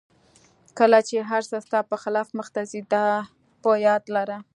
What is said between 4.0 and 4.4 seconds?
لره.